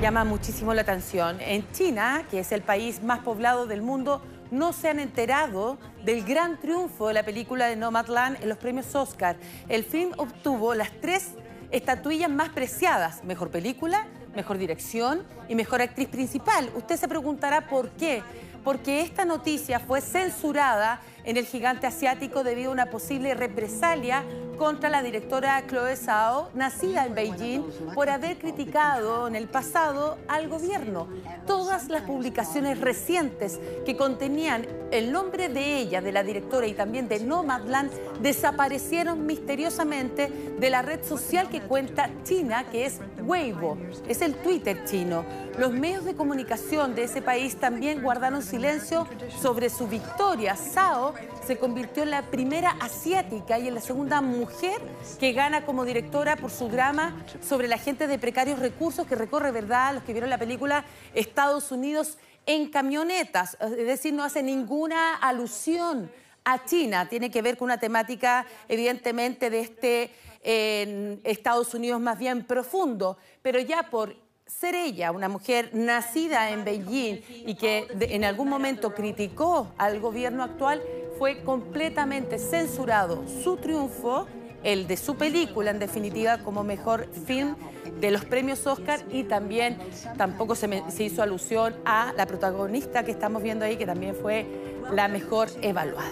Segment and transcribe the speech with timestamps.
[0.00, 1.38] llama muchísimo la atención.
[1.40, 6.24] En China, que es el país más poblado del mundo, no se han enterado del
[6.24, 9.36] gran triunfo de la película de Nomadland en los premios Oscar.
[9.68, 11.32] El film obtuvo las tres
[11.70, 16.70] estatuillas más preciadas, mejor película, mejor dirección y mejor actriz principal.
[16.76, 18.22] Usted se preguntará por qué.
[18.64, 24.24] Porque esta noticia fue censurada en el gigante asiático debido a una posible represalia
[24.58, 27.62] contra la directora Chloe Zhao, nacida en Beijing,
[27.94, 31.06] por haber criticado en el pasado al gobierno.
[31.46, 37.08] Todas las publicaciones recientes que contenían el nombre de ella, de la directora y también
[37.08, 44.20] de Nomadland, desaparecieron misteriosamente de la red social que cuenta China, que es Weibo, es
[44.22, 45.24] el Twitter chino.
[45.56, 49.06] Los medios de comunicación de ese país también guardaron silencio
[49.40, 50.56] sobre su victoria.
[50.56, 51.14] Zhao
[51.46, 54.47] se convirtió en la primera asiática y en la segunda mujer
[55.18, 59.50] que gana como directora por su drama sobre la gente de precarios recursos que recorre,
[59.50, 59.94] ¿verdad?
[59.94, 60.84] Los que vieron la película
[61.14, 66.10] Estados Unidos en camionetas, es decir, no hace ninguna alusión
[66.44, 70.10] a China, tiene que ver con una temática evidentemente de este
[71.24, 77.20] Estados Unidos más bien profundo, pero ya por ser ella una mujer nacida en Beijing
[77.46, 80.82] y que en algún momento criticó al gobierno actual,
[81.18, 84.26] fue completamente censurado su triunfo,
[84.62, 87.56] el de su película en definitiva como mejor film
[88.00, 89.78] de los premios Oscar y también
[90.16, 94.46] tampoco se, hizo alusión a la protagonista que estamos viendo ahí, que también fue
[94.92, 96.10] la mejor evaluada.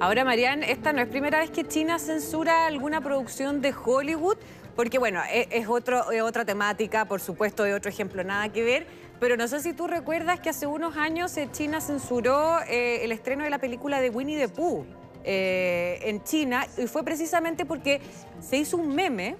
[0.00, 4.36] Ahora, Marian, esta no es primera vez que China censura alguna producción de Hollywood,
[4.76, 8.86] porque bueno, e, es, otro, otra temática, por supuesto, es otro ejemplo, nada que ver,
[9.18, 13.10] pero no sé si tú recuerdas que hace unos años eh, China censuró eh, el
[13.10, 14.86] estreno de la película de Winnie the Pooh
[15.30, 18.00] eh, en China, y fue precisamente porque
[18.40, 19.36] se hizo un meme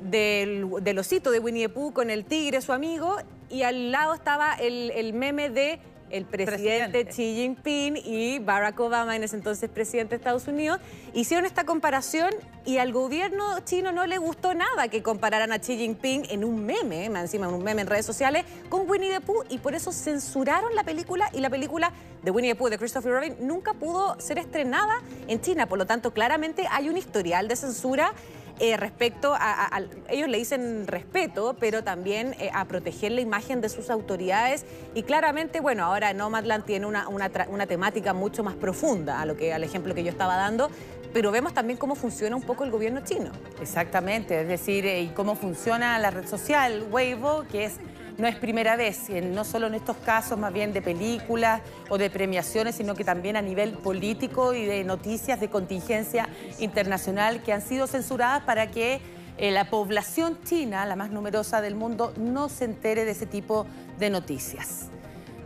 [0.00, 3.18] del, del, osito de Winnie the Pooh con el tigre, su amigo,
[3.50, 5.78] y al lado estaba el, el meme de
[6.10, 10.80] el presidente, Xi Jinping y Barack Obama, en ese entonces presidente de Estados Unidos,
[11.14, 12.30] hicieron esta comparación
[12.64, 16.64] y al gobierno chino no le gustó nada que compararan a Xi Jinping en un
[16.64, 19.74] meme, más encima en un meme en redes sociales, con Winnie the Pooh y por
[19.74, 23.74] eso censuraron la película y la película de Winnie the Pooh de Christopher Robin nunca
[23.74, 25.66] pudo ser estrenada en China.
[25.66, 28.12] Por lo tanto, claramente hay un historial de censura
[28.58, 33.68] eh, respecto a, Ellos le dicen respeto, pero también eh, a proteger la imagen de
[33.68, 34.64] sus autoridades.
[34.94, 39.52] Y claramente, bueno, ahora Nomadland tiene una, una, temática mucho más profunda a lo que,
[39.52, 40.70] al ejemplo que yo estaba dando,
[41.12, 43.30] pero vemos también cómo funciona un poco el gobierno chino.
[43.60, 47.74] Exactamente, es decir, eh, y cómo funciona la red social Weibo, que es
[48.18, 52.10] no es primera vez, no solo en estos casos más bien de películas o de
[52.10, 56.28] premiaciones, sino que también a nivel político y de noticias de contingencia
[56.58, 59.00] internacional que han sido censuradas para que
[59.38, 63.66] eh, la población china, la más numerosa del mundo, no se entere de ese tipo
[63.98, 64.86] de noticias.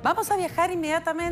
[0.02, 1.28] Vamos a viajar inmediatamente.